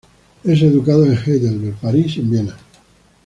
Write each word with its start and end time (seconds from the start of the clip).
Es 0.43 0.59
educado 0.63 1.05
en 1.05 1.15
Heidelberg, 1.15 1.75
París, 1.75 2.17
y 2.17 2.21
en 2.21 2.31
Viena. 2.31 2.57